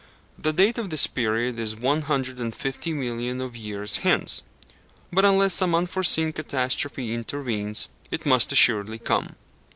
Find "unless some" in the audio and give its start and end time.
5.25-5.75